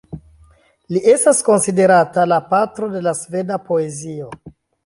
Li 0.95 1.01
estas 1.11 1.41
konsiderata 1.51 2.25
la 2.33 2.41
patro 2.55 2.91
de 2.97 3.05
la 3.09 3.17
sveda 3.23 3.63
poezio. 3.69 4.35